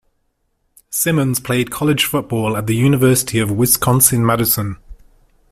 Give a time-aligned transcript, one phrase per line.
[0.89, 4.77] Simmons played college football at the University of Wisconsin-Madison.